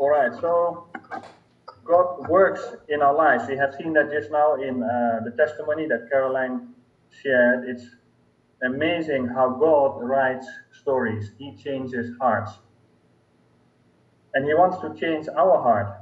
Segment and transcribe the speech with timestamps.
[0.00, 0.86] All right, so
[1.84, 3.44] God works in our lives.
[3.50, 6.68] We have seen that just now in uh, the testimony that Caroline
[7.10, 7.68] shared.
[7.68, 7.84] It's
[8.62, 12.50] amazing how God writes stories, He changes hearts.
[14.32, 15.94] And He wants to change our heart.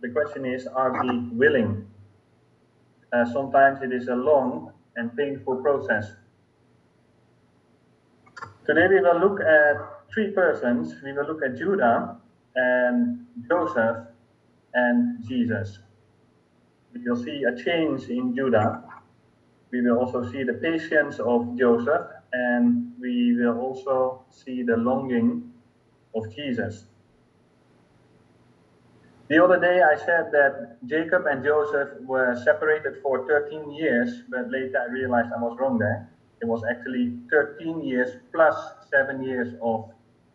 [0.00, 1.86] The question is are we willing?
[3.12, 6.06] Uh, sometimes it is a long and painful process.
[8.64, 9.76] Today we will look at
[10.10, 10.94] three persons.
[11.04, 12.22] We will look at Judah
[12.56, 14.06] and Joseph
[14.74, 15.78] and Jesus.
[16.92, 18.82] We will see a change in Judah.
[19.70, 25.52] We will also see the patience of Joseph, and we will also see the longing
[26.14, 26.86] of Jesus.
[29.28, 34.50] The other day I said that Jacob and Joseph were separated for 13 years, but
[34.50, 36.10] later I realized I was wrong there.
[36.42, 38.54] It was actually 13 years plus
[38.90, 39.90] seven years of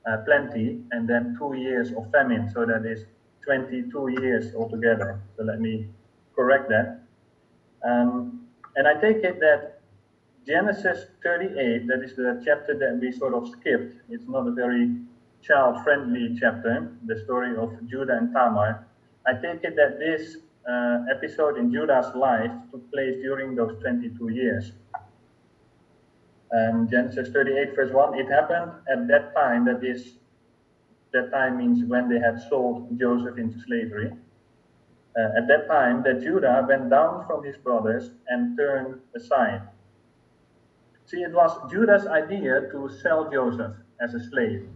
[0.09, 2.49] uh, plenty and then two years of famine.
[2.53, 3.05] So that is
[3.45, 5.21] 22 years altogether.
[5.37, 5.87] So let me
[6.35, 7.01] correct that.
[7.85, 9.81] Um, and I take it that
[10.47, 14.01] Genesis 38, that is the chapter that we sort of skipped.
[14.09, 14.95] It's not a very
[15.41, 18.87] child friendly chapter, the story of Judah and Tamar.
[19.27, 24.29] I take it that this uh, episode in Judah's life took place during those 22
[24.29, 24.71] years.
[26.51, 30.13] Um, Genesis 38, verse 1, it happened at that time, that is
[31.13, 34.11] that time means when they had sold Joseph into slavery.
[35.17, 39.61] Uh, at that time, that Judah went down from his brothers and turned aside.
[41.05, 44.69] See, it was Judah's idea to sell Joseph as a slave.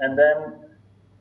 [0.00, 0.54] And then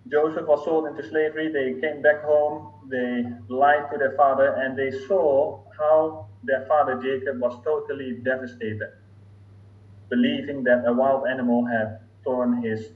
[0.10, 1.52] Joseph was sold into slavery.
[1.52, 2.72] They came back home.
[2.90, 8.94] They lied to their father, and they saw how their father Jacob was totally devastated,
[10.10, 12.90] believing that a wild animal had torn his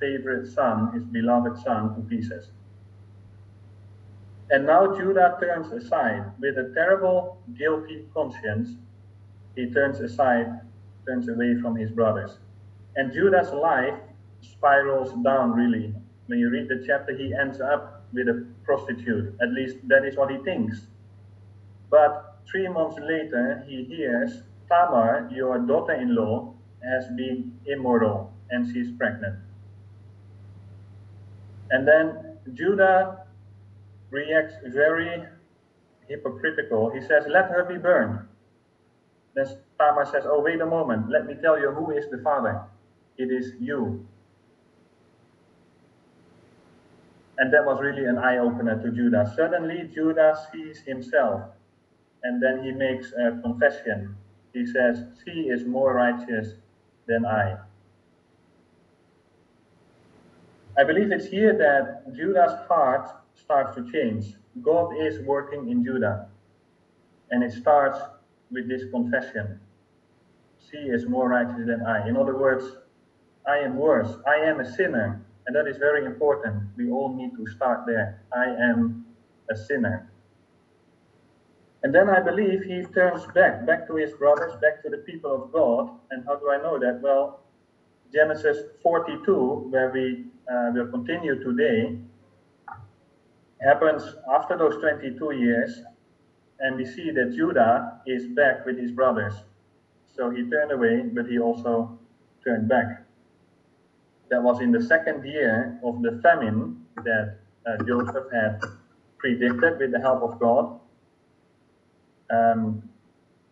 [0.00, 2.50] favorite son, his beloved son, to pieces.
[4.50, 8.70] And now Judah turns aside with a terrible, guilty conscience.
[9.54, 10.60] He turns aside,
[11.06, 12.38] turns away from his brothers.
[12.96, 13.98] And Judah's life
[14.40, 15.94] spirals down, really.
[16.26, 19.34] When you read the chapter, he ends up with a prostitute.
[19.42, 20.86] At least that is what he thinks.
[21.90, 28.66] But three months later, he hears Tamar, your daughter in law, has been immoral and
[28.72, 29.36] she's pregnant.
[31.70, 33.26] And then Judah
[34.10, 35.24] reacts very
[36.08, 36.90] hypocritical.
[36.90, 38.20] He says, Let her be burned.
[39.34, 39.46] Then
[39.78, 41.10] Tamar says, Oh, wait a moment.
[41.10, 42.62] Let me tell you who is the father.
[43.18, 44.06] It is you.
[47.36, 49.32] And that was really an eye opener to Judah.
[49.36, 51.42] Suddenly, Judah sees himself
[52.22, 54.16] and then he makes a confession.
[54.52, 56.54] He says, She is more righteous
[57.06, 57.56] than I.
[60.78, 64.34] I believe it's here that Judah's heart starts to change.
[64.62, 66.28] God is working in Judah.
[67.30, 67.98] And it starts
[68.50, 69.60] with this confession.
[70.70, 72.08] She is more righteous than I.
[72.08, 72.64] In other words,
[73.46, 74.16] I am worse.
[74.26, 75.20] I am a sinner.
[75.46, 76.62] And that is very important.
[76.76, 78.22] We all need to start there.
[78.36, 79.06] I am
[79.50, 80.10] a sinner.
[81.82, 85.32] And then I believe he turns back, back to his brothers, back to the people
[85.32, 85.90] of God.
[86.10, 87.00] And how do I know that?
[87.00, 87.40] Well,
[88.12, 91.98] Genesis 42, where we uh, will continue today,
[93.60, 94.02] happens
[94.34, 95.82] after those 22 years,
[96.60, 99.34] and we see that Judah is back with his brothers.
[100.16, 101.98] So he turned away, but he also
[102.44, 103.04] turned back.
[104.30, 108.60] That was in the second year of the famine that uh, Joseph had
[109.18, 110.80] predicted with the help of God.
[112.30, 112.82] Um,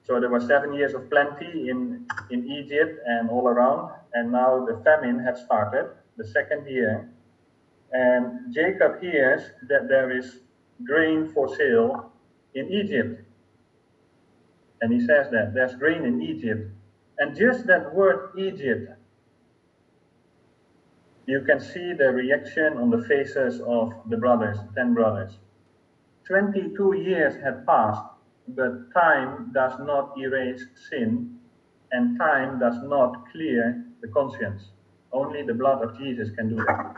[0.06, 4.64] so there were seven years of plenty in, in Egypt and all around, and now
[4.64, 7.10] the famine had started, the second year.
[7.92, 10.41] And Jacob hears that there is
[10.84, 12.12] grain for sale
[12.54, 13.22] in Egypt.
[14.81, 16.70] And he says that there's grain in Egypt.
[17.19, 18.92] And just that word Egypt,
[21.26, 25.33] you can see the reaction on the faces of the brothers, 10 brothers.
[26.27, 28.03] 22 years had passed
[28.48, 31.39] but time does not erase sin,
[31.93, 34.71] and time does not clear the conscience.
[35.13, 36.97] Only the blood of Jesus can do that.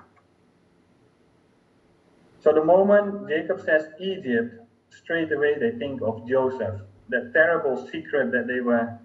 [2.41, 4.61] So the moment Jacob says Egypt,
[4.91, 8.99] straight away they think of Joseph, that terrible secret that they were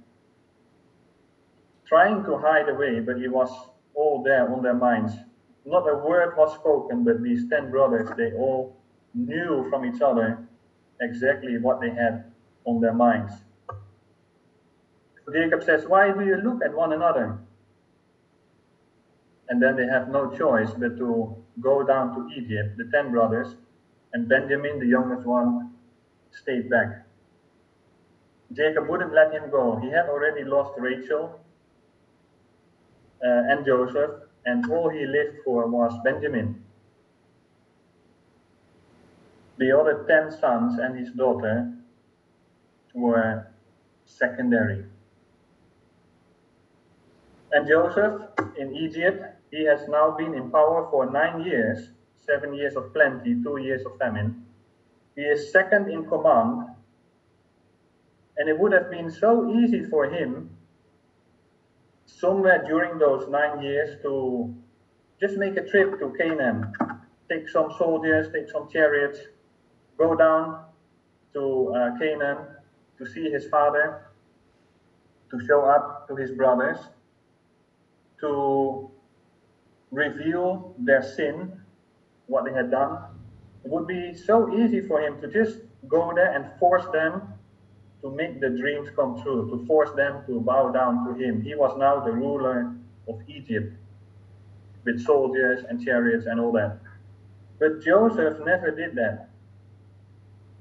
[1.87, 3.49] trying to hide away, but it was
[3.95, 5.13] all there on their minds.
[5.65, 8.75] Not a word was spoken, but these ten brothers, they all
[9.13, 10.45] knew from each other
[11.01, 12.32] exactly what they had
[12.65, 13.33] on their minds.
[15.31, 17.37] Jacob says, Why do you look at one another?
[19.49, 23.55] And then they have no choice but to go down to Egypt, the ten brothers,
[24.13, 25.73] and Benjamin, the youngest one,
[26.31, 27.05] stayed back.
[28.53, 29.77] Jacob wouldn't let him go.
[29.77, 31.39] He had already lost Rachel
[33.25, 34.11] uh, and Joseph,
[34.45, 36.63] and all he lived for was Benjamin.
[39.57, 41.71] The other ten sons and his daughter
[42.93, 43.47] were
[44.05, 44.85] secondary.
[47.51, 48.21] And Joseph
[48.57, 51.89] in Egypt, he has now been in power for nine years
[52.25, 54.45] seven years of plenty, two years of famine.
[55.15, 56.69] He is second in command.
[58.37, 60.49] And it would have been so easy for him
[62.05, 64.53] somewhere during those nine years to
[65.19, 66.73] just make a trip to Canaan,
[67.29, 69.19] take some soldiers, take some chariots,
[69.97, 70.65] go down
[71.33, 72.37] to uh, Canaan
[73.03, 74.05] to see his father,
[75.31, 76.77] to show up to his brothers,
[78.19, 78.89] to
[79.91, 81.51] reveal their sin,
[82.27, 82.97] what they had done.
[83.65, 87.21] It would be so easy for him to just go there and force them
[88.01, 91.41] to make the dreams come true, to force them to bow down to him.
[91.41, 92.75] He was now the ruler
[93.07, 93.73] of Egypt
[94.83, 96.79] with soldiers and chariots and all that.
[97.59, 99.29] But Joseph never did that.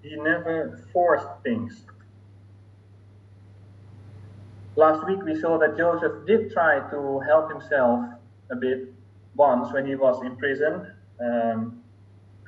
[0.03, 1.85] He never forced things.
[4.75, 8.01] Last week we saw that Joseph did try to help himself
[8.51, 8.89] a bit
[9.37, 10.91] once when he was in prison
[11.21, 11.83] um,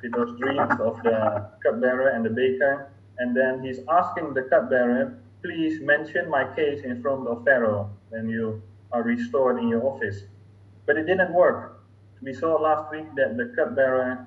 [0.01, 2.89] with those dreams of the cupbearer and the baker.
[3.19, 8.27] And then he's asking the cupbearer, please mention my case in front of Pharaoh when
[8.27, 8.61] you
[8.91, 10.23] are restored in your office.
[10.87, 11.83] But it didn't work.
[12.23, 14.25] We saw last week that the cupbearer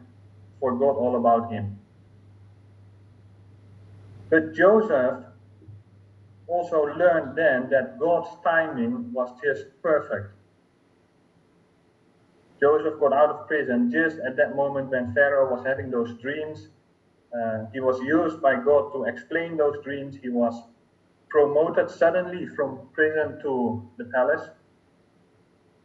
[0.60, 1.78] forgot all about him.
[4.30, 5.24] But Joseph
[6.48, 10.32] also learned then that God's timing was just perfect.
[12.60, 16.68] Joseph got out of prison just at that moment when Pharaoh was having those dreams.
[17.32, 20.16] Uh, he was used by God to explain those dreams.
[20.20, 20.60] He was
[21.28, 24.48] promoted suddenly from prison to the palace.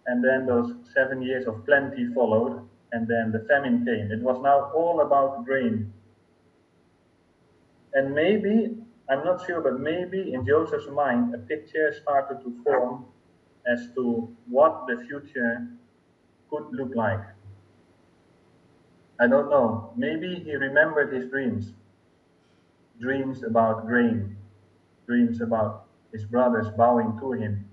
[0.07, 4.11] And then those seven years of plenty followed, and then the famine came.
[4.11, 5.93] It was now all about grain.
[7.93, 8.77] And maybe,
[9.09, 13.05] I'm not sure, but maybe in Joseph's mind, a picture started to form
[13.67, 15.67] as to what the future
[16.49, 17.23] could look like.
[19.19, 19.93] I don't know.
[19.95, 21.73] Maybe he remembered his dreams.
[22.99, 24.37] Dreams about grain,
[25.05, 27.69] dreams about his brothers bowing to him.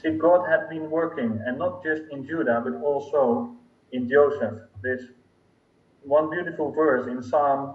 [0.00, 3.56] See, God had been working, and not just in Judah, but also
[3.92, 4.54] in Joseph.
[4.82, 5.06] There's
[6.04, 7.74] one beautiful verse in Psalm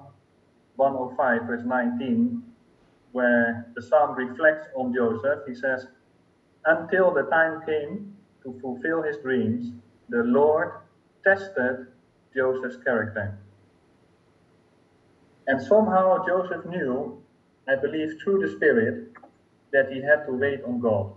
[0.75, 2.43] 105, verse 19,
[3.11, 5.39] where the psalm reflects on Joseph.
[5.47, 5.87] He says,
[6.65, 9.71] Until the time came to fulfill his dreams,
[10.09, 10.71] the Lord
[11.23, 11.87] tested
[12.35, 13.37] Joseph's character.
[15.47, 17.21] And somehow Joseph knew,
[17.67, 19.11] I believe through the Spirit,
[19.71, 21.13] that he had to wait on God.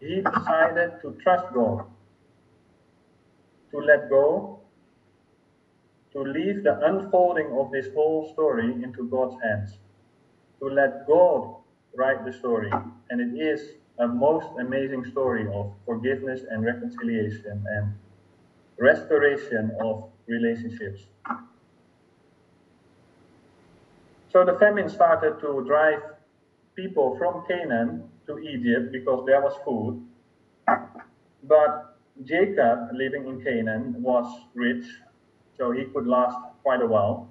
[0.00, 1.84] He decided to trust God,
[3.70, 4.59] to let go,
[6.12, 9.78] to leave the unfolding of this whole story into God's hands,
[10.60, 11.56] to let God
[11.96, 12.70] write the story.
[13.10, 17.94] And it is a most amazing story of forgiveness and reconciliation and
[18.78, 21.02] restoration of relationships.
[24.32, 26.00] So the famine started to drive
[26.76, 30.06] people from Canaan to Egypt because there was food.
[31.42, 34.84] But Jacob, living in Canaan, was rich,
[35.60, 37.28] so he could last quite a while.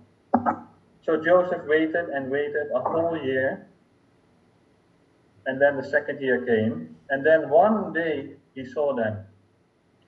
[1.04, 3.68] So Joseph waited and waited a whole year
[5.48, 6.96] and then the second year came.
[7.10, 9.18] And then one day he saw them,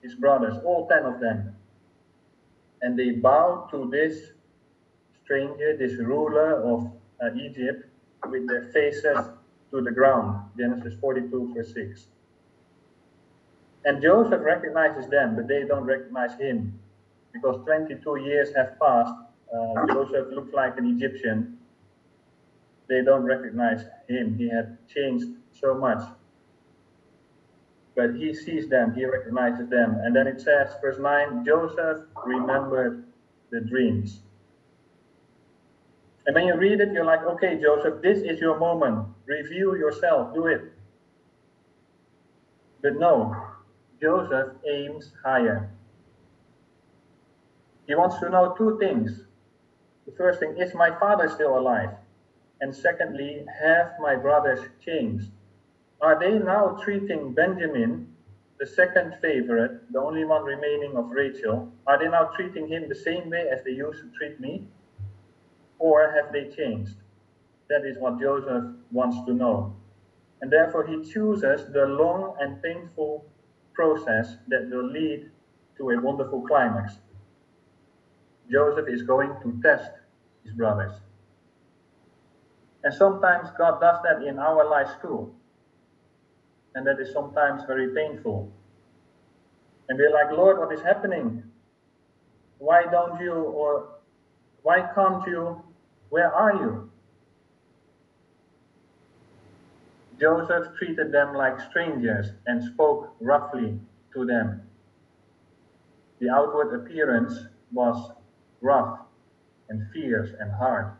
[0.03, 1.55] his brothers, all ten of them.
[2.83, 4.33] And they bowed to this
[5.23, 6.91] stranger, this ruler of
[7.23, 7.87] uh, Egypt,
[8.29, 9.17] with their faces
[9.71, 10.45] to the ground.
[10.55, 12.05] Genesis 42, verse 6.
[13.85, 16.79] And Joseph recognizes them, but they don't recognize him.
[17.33, 19.13] Because 22 years have passed,
[19.53, 21.57] uh, Joseph looks like an Egyptian,
[22.91, 24.35] they don't recognize him.
[24.37, 26.03] He had changed so much.
[27.95, 29.95] But he sees them, he recognizes them.
[30.03, 33.05] And then it says, verse 9 Joseph remembered
[33.49, 34.19] the dreams.
[36.25, 39.07] And when you read it, you're like, okay, Joseph, this is your moment.
[39.25, 40.61] Reveal yourself, do it.
[42.81, 43.35] But no,
[44.01, 45.69] Joseph aims higher.
[47.87, 49.23] He wants to know two things.
[50.05, 51.91] The first thing is my father still alive?
[52.61, 55.31] And secondly, have my brothers changed?
[56.01, 58.07] are they now treating Benjamin,
[58.59, 62.95] the second favorite, the only one remaining of Rachel, are they now treating him the
[62.95, 64.67] same way as they used to treat me?
[65.77, 66.95] Or have they changed?
[67.69, 69.75] That is what Joseph wants to know.
[70.41, 73.25] And therefore, he chooses the long and painful
[73.73, 75.29] process that will lead
[75.77, 76.97] to a wonderful climax.
[78.51, 79.91] Joseph is going to test
[80.43, 80.93] his brothers.
[82.83, 85.33] And sometimes God does that in our lives too.
[86.75, 88.51] And that is sometimes very painful.
[89.89, 91.43] And we're like, Lord, what is happening?
[92.59, 93.89] Why don't you, or
[94.63, 95.61] why can't you?
[96.09, 96.91] Where are you?
[100.19, 103.79] Joseph treated them like strangers and spoke roughly
[104.13, 104.61] to them.
[106.19, 107.33] The outward appearance
[107.71, 108.11] was
[108.61, 108.99] rough
[109.69, 110.93] and fierce and hard.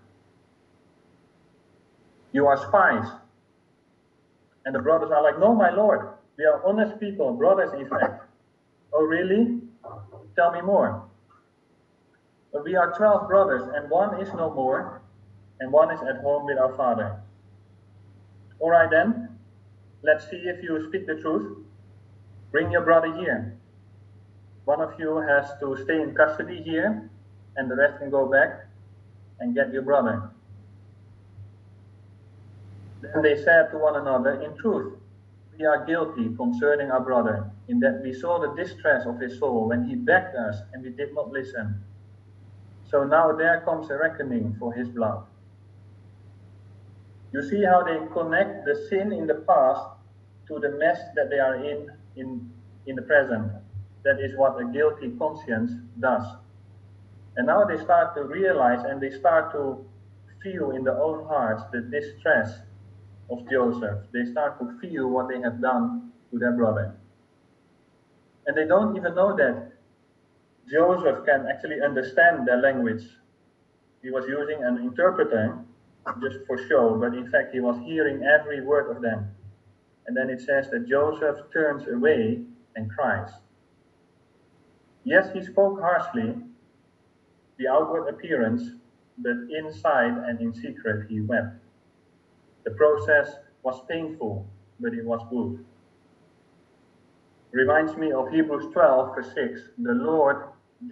[2.33, 3.09] You are spies.
[4.65, 8.25] And the brothers are like, No, my lord, we are honest people, brothers, in fact.
[8.93, 9.59] Oh, really?
[10.35, 11.03] Tell me more.
[12.53, 15.01] But we are 12 brothers, and one is no more,
[15.59, 17.21] and one is at home with our father.
[18.59, 19.29] All right, then,
[20.03, 21.57] let's see if you speak the truth.
[22.51, 23.57] Bring your brother here.
[24.65, 27.09] One of you has to stay in custody here,
[27.55, 28.67] and the rest can go back
[29.39, 30.29] and get your brother.
[33.01, 34.93] Then they said to one another, In truth,
[35.57, 39.67] we are guilty concerning our brother, in that we saw the distress of his soul
[39.67, 41.83] when he begged us and we did not listen.
[42.89, 45.23] So now there comes a reckoning for his blood.
[47.31, 49.87] You see how they connect the sin in the past
[50.47, 52.51] to the mess that they are in in,
[52.85, 53.51] in the present.
[54.03, 56.23] That is what a guilty conscience does.
[57.37, 59.85] And now they start to realize and they start to
[60.43, 62.59] feel in their own hearts the distress
[63.29, 63.99] of Joseph.
[64.11, 66.93] They start to feel what they have done to their brother.
[68.45, 69.71] And they don't even know that
[70.69, 73.03] Joseph can actually understand their language.
[74.01, 75.57] He was using an interpreter
[76.21, 79.27] just for show, but in fact, he was hearing every word of them.
[80.07, 82.41] And then it says that Joseph turns away
[82.75, 83.29] and cries.
[85.03, 86.35] Yes, he spoke harshly,
[87.61, 88.71] the outward appearance,
[89.19, 91.55] but inside and in secret he wept.
[92.65, 94.47] The process was painful,
[94.79, 95.63] but it was good.
[97.51, 99.61] Reminds me of Hebrews 12, verse 6.
[99.77, 100.47] The Lord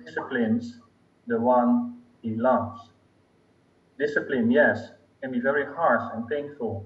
[0.06, 0.80] disciplines
[1.26, 2.90] the one he loves.
[3.98, 4.90] Discipline, yes,
[5.22, 6.86] can be very harsh and painful,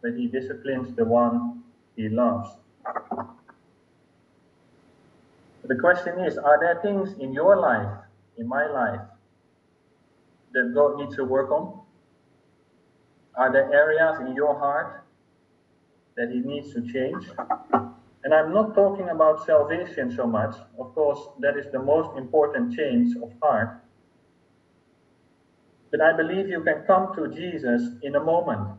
[0.00, 1.62] but he disciplines the one
[1.96, 2.48] he loves.
[5.64, 7.92] The question is Are there things in your life,
[8.38, 9.00] in my life,
[10.52, 11.80] that God needs to work on?
[13.36, 15.04] Are there areas in your heart
[16.16, 17.24] that He needs to change?
[18.24, 20.56] And I'm not talking about salvation so much.
[20.78, 23.80] Of course, that is the most important change of heart.
[25.90, 28.76] But I believe you can come to Jesus in a moment.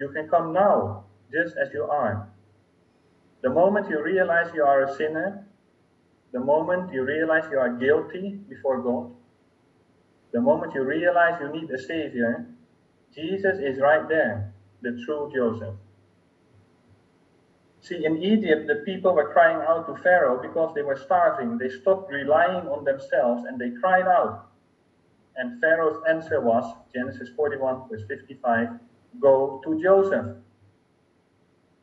[0.00, 2.28] You can come now, just as you are.
[3.42, 5.46] The moment you realize you are a sinner,
[6.32, 9.12] the moment you realize you are guilty before God,
[10.34, 12.44] the moment you realize you need a Savior,
[13.14, 15.76] Jesus is right there, the true Joseph.
[17.80, 21.56] See, in Egypt, the people were crying out to Pharaoh because they were starving.
[21.56, 24.50] They stopped relying on themselves and they cried out.
[25.36, 28.70] And Pharaoh's answer was Genesis 41, verse 55
[29.20, 30.36] Go to Joseph.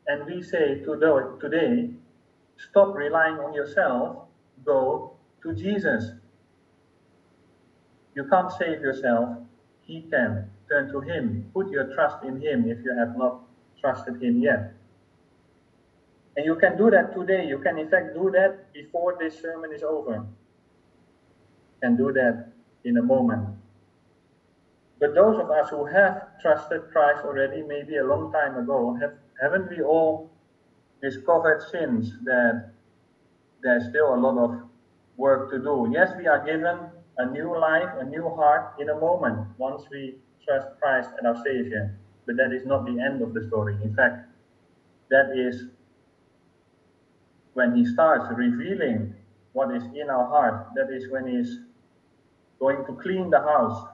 [0.08, 1.88] And we say today,
[2.58, 4.24] stop relying on yourself,
[4.62, 6.10] go to Jesus.
[8.14, 9.38] You can't save yourself,
[9.82, 10.50] He can.
[10.68, 11.50] Turn to Him.
[11.52, 13.40] Put your trust in Him if you have not
[13.80, 14.74] trusted Him yet.
[16.36, 17.46] And you can do that today.
[17.46, 20.24] You can, in fact, do that before this sermon is over.
[21.82, 22.52] Can do that
[22.84, 23.48] in a moment.
[24.98, 29.14] But those of us who have trusted Christ already, maybe a long time ago, have,
[29.40, 30.30] haven't we all
[31.02, 32.70] discovered since that
[33.62, 34.62] there's still a lot of
[35.16, 35.90] work to do?
[35.92, 36.78] Yes, we are given
[37.18, 40.16] a new life, a new heart in a moment once we
[40.46, 41.96] trust Christ as our Savior.
[42.26, 43.76] But that is not the end of the story.
[43.82, 44.28] In fact,
[45.10, 45.64] that is
[47.54, 49.14] when He starts revealing
[49.52, 50.68] what is in our heart.
[50.74, 51.58] That is when He's
[52.58, 53.88] going to clean the house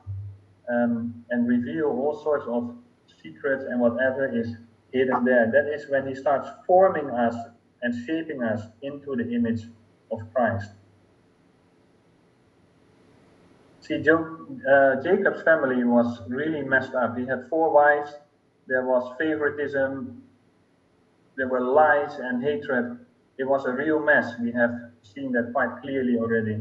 [0.70, 2.76] um, and reveal all sorts of
[3.22, 4.54] secrets and whatever is
[4.92, 5.50] hidden there.
[5.50, 7.34] That is when He starts forming us
[7.82, 9.62] and shaping us into the image
[10.12, 10.70] of Christ.
[13.88, 17.16] See, uh, Jacob's family was really messed up.
[17.16, 18.12] He had four wives.
[18.66, 20.22] There was favoritism.
[21.36, 22.98] there were lies and hatred.
[23.38, 24.34] It was a real mess.
[24.42, 26.60] We have seen that quite clearly already.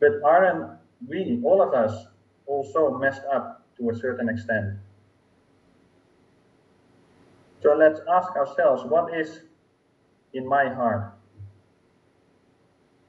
[0.00, 2.06] But aren't we, all of us,
[2.46, 4.78] also messed up to a certain extent?
[7.60, 9.42] So let's ask ourselves what is
[10.32, 11.12] in my heart?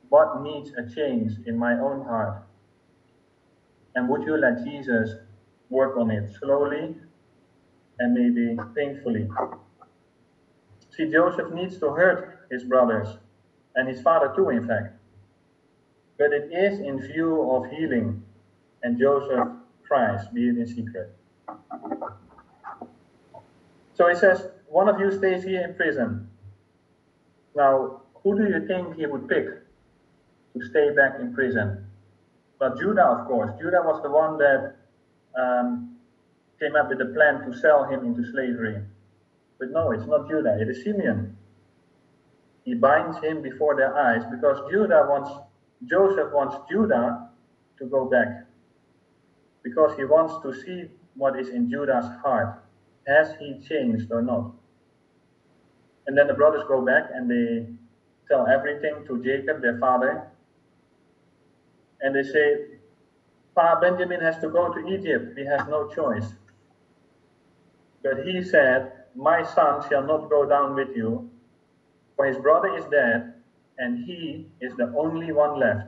[0.10, 2.44] What needs a change in my own heart?
[3.96, 5.16] And would you let Jesus
[5.70, 6.96] work on it slowly
[8.00, 9.30] and maybe painfully?
[10.90, 13.08] See, Joseph needs to hurt his brothers
[13.76, 14.96] and his father too, in fact.
[16.18, 18.24] But it is in view of healing,
[18.84, 19.48] and Joseph
[19.86, 21.16] tries, be it in secret.
[23.96, 26.30] So he says, One of you stays here in prison.
[27.56, 31.86] Now, who do you think he would pick to stay back in prison?
[32.64, 33.52] Well, Judah, of course.
[33.60, 34.78] Judah was the one that
[35.36, 35.98] um,
[36.62, 38.82] came up with the plan to sell him into slavery.
[39.60, 41.36] But no, it's not Judah, it is Simeon.
[42.64, 45.30] He binds him before their eyes because Judah wants,
[45.88, 47.28] Joseph wants Judah
[47.80, 48.48] to go back.
[49.62, 52.64] Because he wants to see what is in Judah's heart.
[53.06, 54.54] Has he changed or not?
[56.08, 57.68] And then the brothers go back and they
[58.30, 60.30] tell everything to Jacob, their father.
[62.04, 62.66] And they say,
[63.56, 65.38] Pa Benjamin has to go to Egypt.
[65.38, 66.34] He has no choice.
[68.04, 71.32] But he said, My son shall not go down with you,
[72.18, 73.34] for his brother is dead,
[73.78, 75.88] and he is the only one left.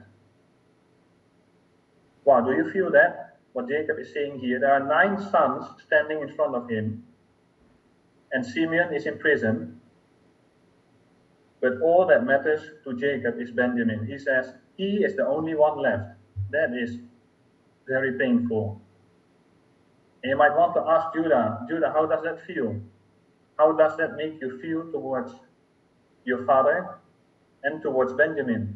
[2.24, 3.38] Wow, do you feel that?
[3.53, 4.60] What Jacob is saying here.
[4.60, 7.03] There are nine sons standing in front of him,
[8.31, 9.79] and Simeon is in prison.
[11.62, 14.05] But all that matters to Jacob is Benjamin.
[14.05, 16.17] He says, He is the only one left.
[16.51, 16.98] That is
[17.88, 18.82] very painful.
[20.24, 22.75] And you might want to ask Judah, Judah, how does that feel?
[23.58, 25.32] How does that make you feel towards
[26.25, 26.98] your father
[27.63, 28.75] and towards Benjamin?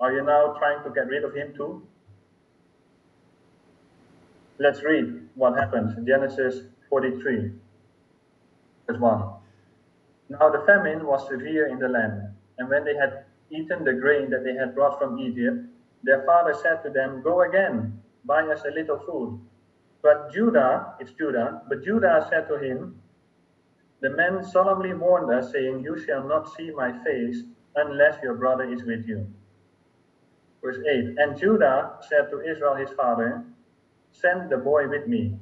[0.00, 1.82] Are you now trying to get rid of him too?
[4.58, 7.50] Let's read what happens Genesis 43,
[8.86, 9.22] verse 1.
[10.30, 12.22] Now the famine was severe in the land,
[12.58, 13.23] and when they had
[13.54, 15.66] eaten the grain that they had brought from Egypt,
[16.02, 19.40] their father said to them, Go again, buy us a little food.
[20.02, 23.00] But Judah, it's Judah, but Judah said to him,
[24.00, 27.42] The men solemnly warned us, saying, You shall not see my face
[27.76, 29.26] unless your brother is with you.
[30.62, 33.44] Verse 8 And Judah said to Israel his father,
[34.12, 35.36] Send the boy with me,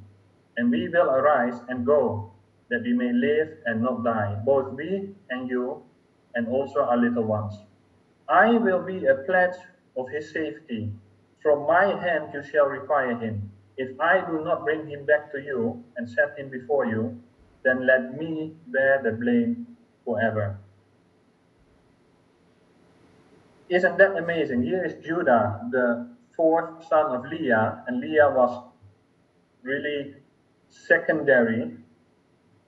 [0.57, 2.33] and we will arise and go,
[2.71, 5.83] that we may live and not die, both we and you,
[6.35, 7.55] and also our little ones.
[8.29, 9.57] I will be a pledge
[9.97, 10.93] of his safety.
[11.43, 13.51] From my hand you shall require him.
[13.77, 17.21] If I do not bring him back to you and set him before you,
[17.65, 19.67] then let me bear the blame
[20.05, 20.59] forever.
[23.69, 24.63] Isn't that amazing?
[24.63, 28.65] Here is Judah, the fourth son of Leah, and Leah was
[29.63, 30.15] really
[30.69, 31.77] secondary,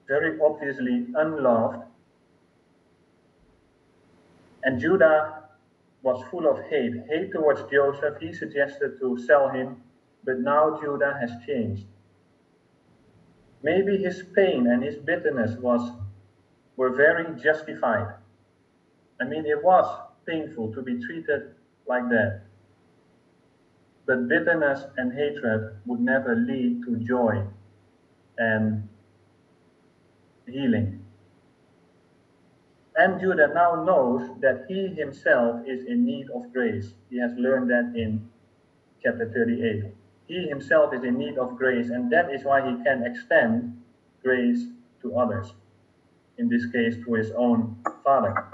[0.08, 1.82] very obviously unloved.
[4.62, 5.43] And Judah
[6.04, 8.18] was full of hate, hate towards Joseph.
[8.20, 9.82] He suggested to sell him
[10.24, 11.86] but now Judah has changed.
[13.62, 15.92] Maybe his pain and his bitterness was
[16.76, 18.14] were very justified.
[19.20, 19.86] I mean, it was
[20.26, 21.54] painful to be treated
[21.86, 22.42] like that.
[24.06, 27.46] But bitterness and hatred would never lead to joy
[28.36, 28.88] and
[30.46, 31.03] healing.
[32.96, 36.92] And Judah now knows that he himself is in need of grace.
[37.10, 38.28] He has learned that in
[39.02, 39.92] chapter 38
[40.26, 43.76] he himself is in need of grace, and that is why he can extend
[44.22, 44.66] grace
[45.02, 45.52] to others,
[46.38, 48.46] in this case to his own father.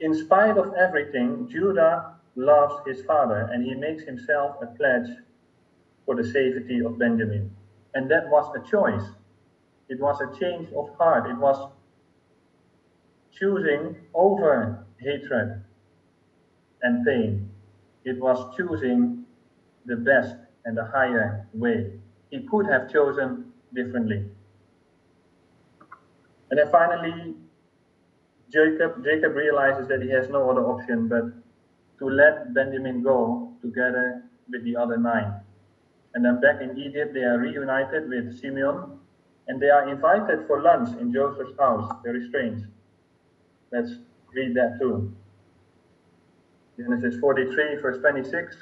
[0.00, 5.10] In spite of everything, Judah loves his father, and he makes himself a pledge
[6.06, 7.50] for the safety of Benjamin.
[7.94, 9.04] And that was a choice.
[9.88, 11.28] It was a change of heart.
[11.28, 11.70] It was
[13.38, 15.62] choosing over hatred
[16.82, 17.50] and pain.
[18.04, 19.24] It was choosing
[19.86, 21.92] the best and the higher way.
[22.30, 24.26] He could have chosen differently.
[26.50, 27.34] And then finally,
[28.50, 31.24] Jacob, Jacob realizes that he has no other option but
[31.98, 35.34] to let Benjamin go together with the other nine.
[36.14, 38.98] And then back in Egypt, they are reunited with Simeon
[39.48, 41.92] and they are invited for lunch in Joseph's house.
[42.02, 42.64] Very strange.
[43.70, 43.92] Let's
[44.34, 45.12] read that too.
[46.78, 48.56] Genesis 43, verse 26.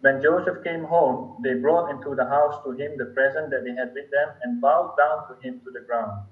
[0.00, 3.74] When Joseph came home, they brought into the house to him the present that they
[3.74, 6.26] had with them and bowed down to him to the ground.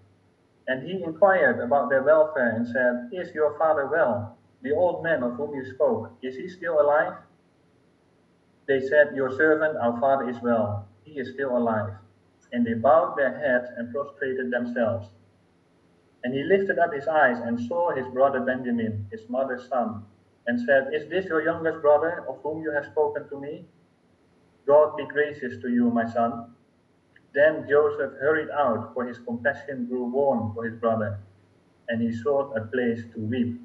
[0.68, 4.36] And he inquired about their welfare and said, Is your father well?
[4.62, 7.14] The old man of whom you spoke, is he still alive?
[8.68, 10.86] They said, Your servant, our father, is well.
[11.04, 11.94] He is still alive.
[12.52, 15.08] And they bowed their heads and prostrated themselves.
[16.24, 20.04] And he lifted up his eyes and saw his brother Benjamin, his mother's son,
[20.46, 23.64] and said, Is this your youngest brother of whom you have spoken to me?
[24.66, 26.54] God be gracious to you, my son.
[27.34, 31.18] Then Joseph hurried out, for his compassion grew warm for his brother,
[31.88, 33.60] and he sought a place to weep.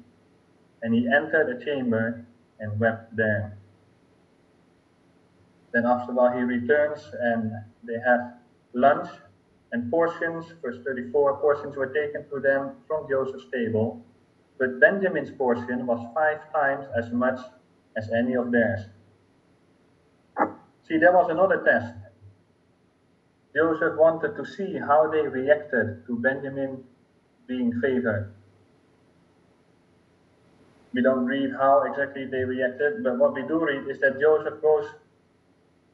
[0.82, 2.24] And he entered a chamber
[2.60, 3.56] and wept there.
[5.72, 7.52] Then after a while he returns and
[7.84, 8.34] they have
[8.72, 9.08] lunch
[9.72, 14.02] and portions, verse 34, portions were taken to them from Joseph's table,
[14.58, 17.38] but Benjamin's portion was five times as much
[17.96, 18.80] as any of theirs.
[20.88, 21.94] See, there was another test.
[23.54, 26.84] Joseph wanted to see how they reacted to Benjamin
[27.46, 28.32] being favored.
[30.94, 34.62] We don't read how exactly they reacted, but what we do read is that Joseph
[34.62, 34.88] goes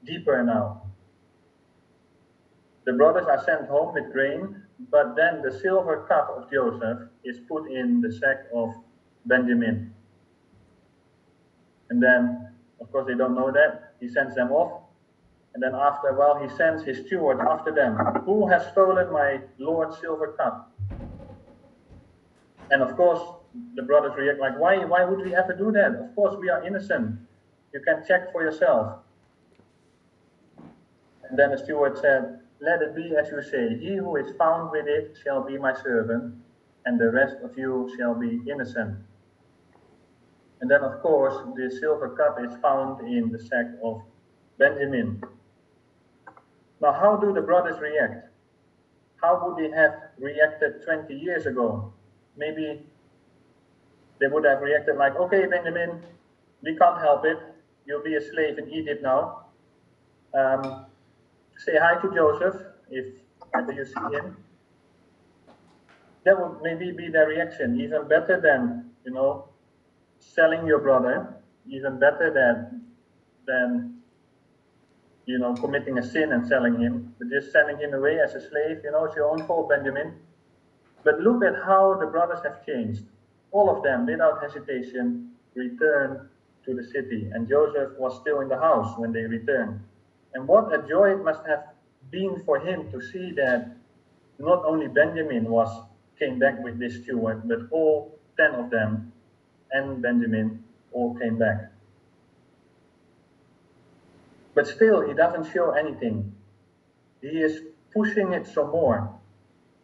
[0.05, 0.84] deeper now.
[2.85, 7.41] The brothers are sent home with grain, but then the silver cup of Joseph is
[7.49, 8.75] put in the sack of
[9.25, 9.95] Benjamin.
[11.91, 12.49] And then,
[12.81, 13.95] of course, they don't know that.
[14.01, 14.83] He sends them off.
[15.55, 17.97] And then after a while, he sends his steward after them.
[18.25, 20.73] Who has stolen my Lord's silver cup?
[22.71, 23.21] And of course,
[23.77, 25.93] the brothers react like, why, why would we ever do that?
[25.93, 27.19] Of course, we are innocent.
[27.73, 28.99] You can check for yourself.
[31.29, 33.77] And then the steward said, Let it be as you say.
[33.77, 36.35] He who is found with it shall be my servant,
[36.87, 38.97] and the rest of you shall be innocent.
[40.63, 44.01] And then, of course, the silver cup is found in the sack of
[44.57, 45.23] Benjamin.
[46.81, 48.29] Now, how do the brothers react?
[49.23, 51.93] How would they have reacted 20 years ago?
[52.35, 52.87] Maybe
[54.21, 56.03] they would have reacted like, okay, Benjamin,
[56.63, 57.37] we can't help it.
[57.85, 59.49] You'll be a slave in Egypt now.
[60.33, 60.87] Um,
[61.57, 63.07] say hi to Joseph if
[63.55, 64.37] ever you see him.
[66.25, 69.49] That would maybe be their reaction, even better than, you know,
[70.21, 71.35] selling your brother,
[71.69, 72.83] even better than
[73.47, 73.99] than
[75.27, 78.41] you know committing a sin and selling him, but just sending him away as a
[78.41, 80.15] slave, you know, it's your own fault, Benjamin.
[81.05, 83.03] But look at how the brothers have changed.
[83.53, 86.29] All of them, without hesitation, returned
[86.65, 89.81] to the city, and Joseph was still in the house when they returned.
[90.35, 91.65] And what a joy it must have
[92.11, 93.77] been for him to see that
[94.39, 95.69] not only Benjamin was
[96.19, 99.13] came back with this steward, but all ten of them
[99.73, 101.73] and Benjamin all came back.
[104.55, 106.33] But still, he doesn't show anything.
[107.21, 109.13] He is pushing it some more.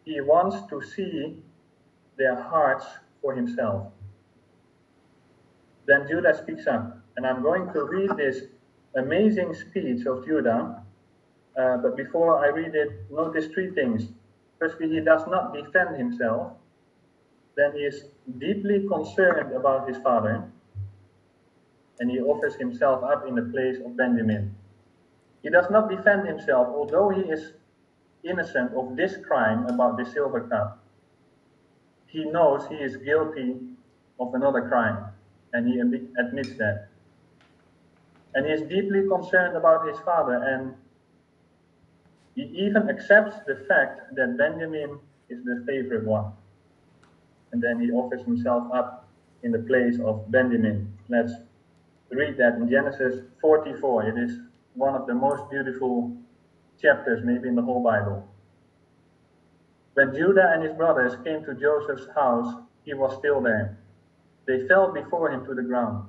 [0.04, 1.42] He wants to see
[2.16, 2.86] their hearts
[3.20, 3.92] for himself.
[5.86, 8.44] Then Judah speaks up, and I'm going to read this
[8.96, 10.82] amazing speech of Judah.
[11.56, 14.08] Uh, but before I read it, notice three things.
[14.58, 16.52] Firstly, he does not defend himself.
[17.56, 18.04] Then he is
[18.38, 20.44] deeply concerned about his father.
[21.98, 24.54] And he offers himself up in the place of Benjamin.
[25.42, 27.52] He does not defend himself, although he is
[28.22, 30.82] innocent of this crime about the silver cup.
[32.06, 33.56] He knows he is guilty
[34.18, 35.06] of another crime,
[35.52, 36.88] and he admits that.
[38.34, 40.74] And he is deeply concerned about his father, and
[42.34, 46.32] he even accepts the fact that Benjamin is the favorite one.
[47.52, 49.08] And then he offers himself up
[49.42, 50.92] in the place of Benjamin.
[51.08, 51.32] Let's
[52.10, 54.08] read that in Genesis 44.
[54.08, 54.38] It is
[54.74, 56.16] one of the most beautiful
[56.80, 58.26] chapters, maybe in the whole Bible.
[59.94, 63.76] When Judah and his brothers came to Joseph's house, he was still there.
[64.46, 66.08] They fell before him to the ground.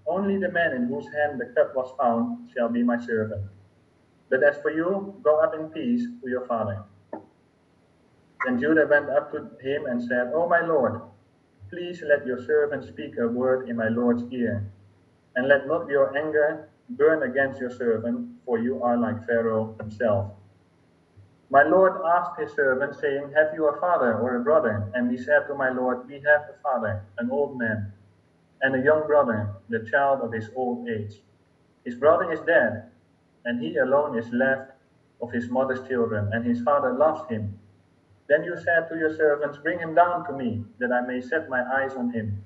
[0.11, 3.45] Only the man in whose hand the cup was found shall be my servant.
[4.29, 6.83] But as for you, go up in peace to your father.
[8.43, 10.99] Then Judah went up to him and said, O my lord,
[11.69, 14.69] please let your servant speak a word in my lord's ear,
[15.37, 20.33] and let not your anger burn against your servant, for you are like Pharaoh himself.
[21.49, 24.91] My Lord asked his servant, saying, Have you a father or a brother?
[24.93, 27.93] And he said to my Lord, We have a father, an old man,
[28.61, 31.21] and a young brother, the child of his old age.
[31.83, 32.91] His brother is dead,
[33.45, 34.71] and he alone is left
[35.21, 37.59] of his mother's children, and his father loves him.
[38.27, 41.49] Then you said to your servants, Bring him down to me, that I may set
[41.49, 42.43] my eyes on him.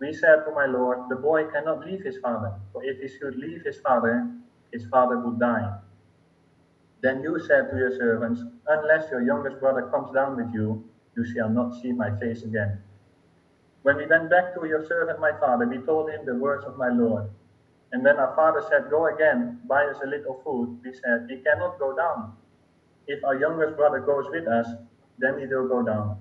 [0.00, 3.36] We said to my Lord, The boy cannot leave his father, for if he should
[3.36, 4.28] leave his father,
[4.72, 5.78] his father would die.
[7.02, 10.84] Then you said to your servants, Unless your youngest brother comes down with you,
[11.16, 12.82] you shall not see my face again.
[13.82, 16.76] When we went back to your servant my father, we told him the words of
[16.76, 17.30] my Lord.
[17.92, 21.38] And when our father said, Go again, buy us a little food, we said, We
[21.38, 22.34] cannot go down.
[23.06, 24.68] If our youngest brother goes with us,
[25.18, 26.18] then he will go down.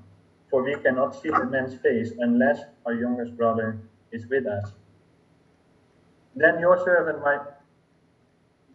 [0.50, 3.80] For we cannot see the man's face unless our youngest brother
[4.12, 4.74] is with us.
[6.36, 7.40] Then your servant, my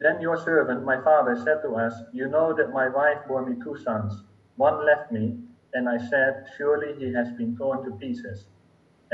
[0.01, 3.57] then your servant, my father, said to us, You know that my wife bore me
[3.63, 4.13] two sons.
[4.57, 5.39] One left me,
[5.73, 8.47] and I said, Surely he has been torn to pieces,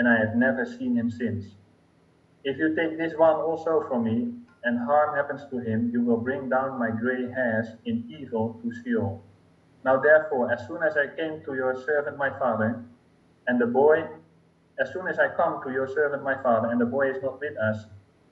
[0.00, 1.44] and I have never seen him since.
[2.42, 4.32] If you take this one also from me,
[4.64, 8.72] and harm happens to him, you will bring down my gray hairs in evil to
[8.82, 9.22] Sheol.
[9.84, 12.82] Now therefore, as soon as I came to your servant my father,
[13.46, 14.08] and the boy,
[14.80, 17.38] as soon as I come to your servant my father, and the boy is not
[17.38, 17.84] with us,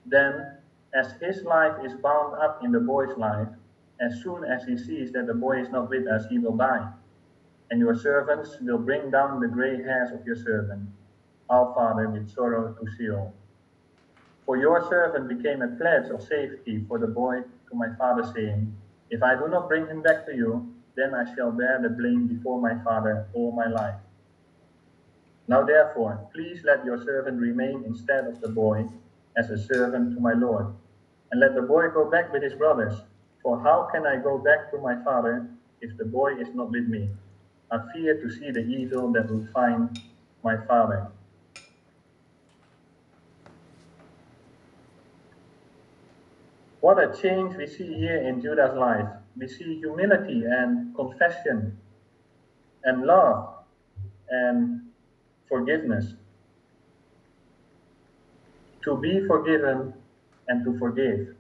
[0.07, 0.57] then
[0.95, 3.49] as his life is bound up in the boy's life,
[4.01, 6.89] as soon as he sees that the boy is not with us, he will die.
[7.71, 10.89] And your servants will bring down the gray hairs of your servant,
[11.51, 13.35] our father, with sorrow to Sheol.
[14.47, 18.75] For your servant became a pledge of safety for the boy to my father, saying,
[19.11, 22.27] If I do not bring him back to you, then I shall bear the blame
[22.27, 23.95] before my father all my life.
[25.47, 28.87] Now therefore, please let your servant remain instead of the boy
[29.37, 30.67] as a servant to my Lord.
[31.31, 32.95] And let the boy go back with his brothers.
[33.43, 35.49] For how can I go back to my father
[35.81, 37.11] if the boy is not with me?
[37.71, 39.99] I fear to see the evil that will find
[40.43, 41.09] my father.
[46.81, 49.09] What a change we see here in Judah's life.
[49.37, 51.77] We see humility and confession
[52.85, 53.55] and love
[54.31, 54.83] and
[55.49, 56.15] forgiveness
[58.85, 59.93] to be forgiven
[60.47, 61.35] and to forgive.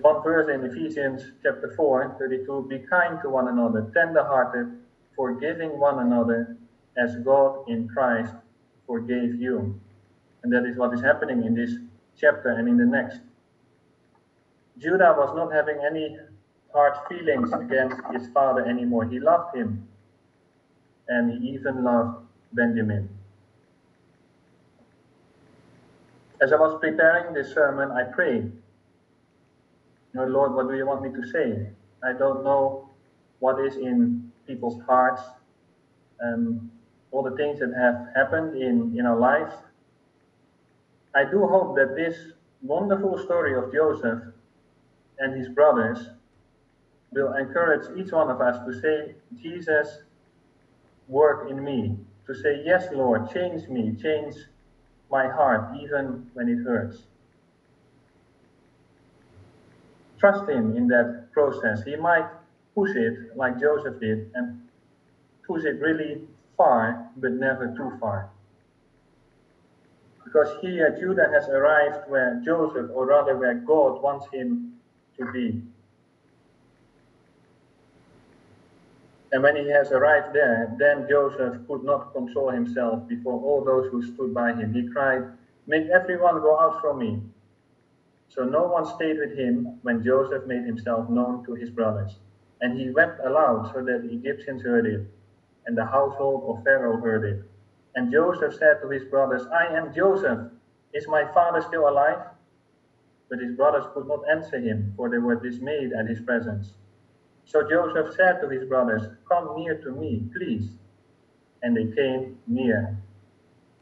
[0.00, 4.80] One verse in Ephesians chapter 4, 32 Be kind to one another, tender hearted,
[5.16, 6.56] forgiving one another
[6.96, 8.32] as God in Christ
[8.86, 9.80] forgave you.
[10.48, 11.74] And that is what is happening in this
[12.18, 13.20] chapter and in the next.
[14.78, 16.16] Judah was not having any
[16.72, 19.04] hard feelings against his father anymore.
[19.04, 19.86] He loved him.
[21.06, 23.10] And he even loved Benjamin.
[26.40, 28.50] As I was preparing this sermon, I prayed,
[30.14, 31.68] "No, Lord, what do you want me to say?
[32.02, 32.88] I don't know
[33.40, 35.20] what is in people's hearts
[36.20, 36.70] and
[37.10, 39.52] all the things that have happened in, in our lives.
[41.14, 44.22] I do hope that this wonderful story of Joseph
[45.18, 46.10] and his brothers
[47.12, 50.00] will encourage each one of us to say, Jesus,
[51.08, 51.96] work in me.
[52.26, 54.34] To say, Yes, Lord, change me, change
[55.10, 57.04] my heart even when it hurts.
[60.18, 61.82] Trust Him in that process.
[61.84, 62.28] He might
[62.74, 64.60] push it like Joseph did and
[65.46, 66.22] push it really
[66.56, 68.30] far, but never too far.
[70.28, 74.74] Because here uh, Judah has arrived where Joseph, or rather where God wants him
[75.16, 75.62] to be.
[79.32, 83.90] And when he has arrived there, then Joseph could not control himself before all those
[83.90, 84.74] who stood by him.
[84.74, 85.22] He cried,
[85.66, 87.22] Make everyone go out from me.
[88.28, 92.16] So no one stayed with him when Joseph made himself known to his brothers.
[92.60, 95.06] And he wept aloud so that the Egyptians heard it,
[95.64, 97.44] and the household of Pharaoh heard it.
[97.94, 100.50] And Joseph said to his brothers, I am Joseph.
[100.94, 102.18] Is my father still alive?
[103.28, 106.74] But his brothers could not answer him, for they were dismayed at his presence.
[107.44, 110.68] So Joseph said to his brothers, Come near to me, please.
[111.62, 112.96] And they came near.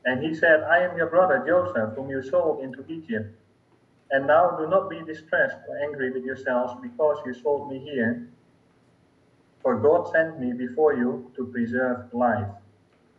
[0.05, 3.35] And he said, I am your brother Joseph, whom you sold into Egypt.
[4.11, 8.29] And now do not be distressed or angry with yourselves because you sold me here.
[9.63, 12.47] For God sent me before you to preserve life.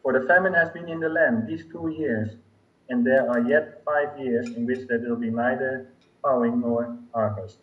[0.08, 2.30] For the famine has been in the land these two years,
[2.88, 5.92] and there are yet five years in which there will be neither
[6.22, 7.58] plowing nor harvest.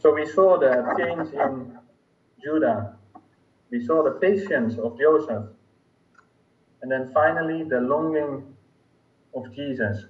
[0.00, 1.78] So we saw the change in
[2.42, 2.96] Judah.
[3.70, 5.44] We saw the patience of Joseph.
[6.82, 8.52] And then finally, the longing
[9.32, 10.06] of Jesus.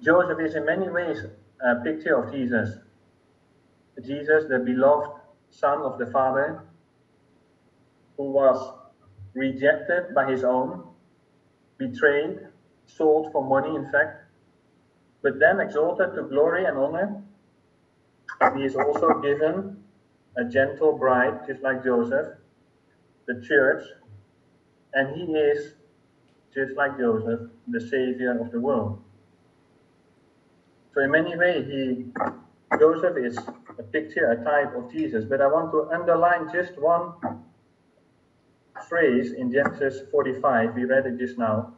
[0.00, 1.22] Joseph is in many ways
[1.60, 2.78] a picture of Jesus.
[4.02, 6.62] Jesus, the beloved son of the Father,
[8.16, 8.72] who was
[9.34, 10.84] rejected by his own,
[11.78, 12.38] betrayed,
[12.86, 14.24] sold for money, in fact,
[15.22, 17.22] but then exalted to glory and honor.
[18.56, 19.82] He is also given
[20.36, 22.28] a Gentile bride, just like Joseph,
[23.26, 23.82] the church,
[24.92, 25.74] and he is,
[26.54, 29.02] just like Joseph, the savior of the world.
[30.94, 32.06] So in many ways, he
[32.78, 33.38] Joseph is
[33.78, 35.24] a picture, a type of Jesus.
[35.24, 37.12] But I want to underline just one
[38.88, 40.74] phrase in Genesis 45.
[40.74, 41.74] We read it just now.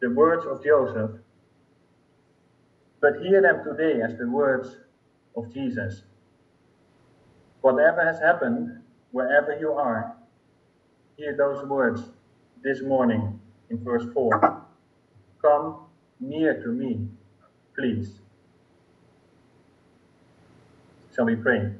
[0.00, 1.12] The words of Joseph.
[3.00, 4.76] But hear them today as the words
[5.36, 6.02] of Jesus.
[7.60, 10.16] Whatever has happened, wherever you are,
[11.16, 12.02] hear those words
[12.62, 13.38] this morning
[13.70, 14.62] in verse 4.
[15.42, 15.86] Come
[16.20, 17.08] near to me,
[17.74, 18.19] please.
[21.20, 21.70] Shall we pray?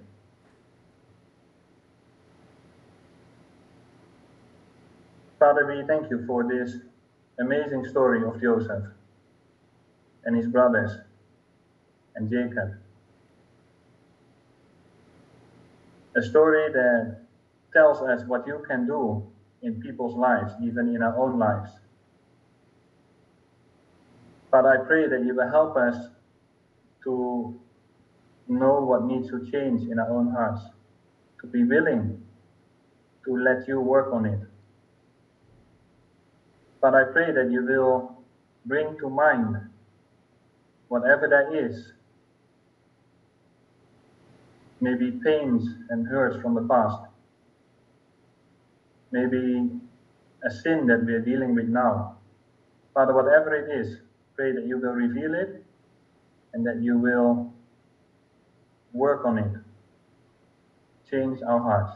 [5.38, 6.76] Father, we thank you for this
[7.38, 8.84] amazing story of Joseph
[10.26, 10.90] and his brothers
[12.16, 12.74] and Jacob.
[16.16, 17.22] A story that
[17.72, 19.26] tells us what you can do
[19.62, 21.70] in people's lives, even in our own lives.
[24.50, 25.96] But I pray that you will help us
[27.04, 27.58] to
[28.50, 30.62] know what needs to change in our own hearts,
[31.40, 32.20] to be willing
[33.24, 34.40] to let you work on it.
[36.80, 38.16] But I pray that you will
[38.66, 39.56] bring to mind
[40.88, 41.92] whatever that is,
[44.80, 47.02] maybe pains and hurts from the past,
[49.12, 49.70] maybe
[50.44, 52.16] a sin that we are dealing with now.
[52.94, 53.98] Father, whatever it is,
[54.34, 55.62] pray that you will reveal it
[56.54, 57.52] and that you will
[58.92, 59.52] work on it,
[61.10, 61.92] change our hearts.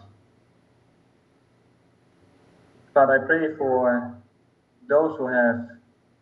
[2.93, 4.17] Father, I pray for
[4.89, 5.69] those who have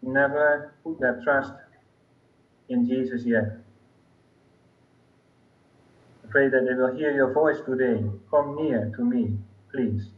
[0.00, 1.52] never put their trust
[2.68, 3.58] in Jesus yet.
[6.24, 8.02] I pray that they will hear your voice today.
[8.30, 9.36] Come near to me,
[9.70, 10.08] please.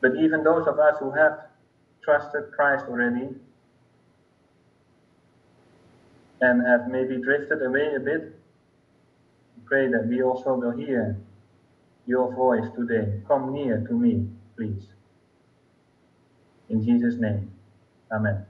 [0.00, 1.38] But even those of us who have
[2.02, 3.28] trusted Christ already,
[6.40, 8.38] and have maybe drifted away a bit,
[9.66, 11.16] pray that we also will hear
[12.06, 13.20] your voice today.
[13.28, 14.86] Come near to me, please.
[16.68, 17.52] In Jesus' name,
[18.12, 18.46] Amen.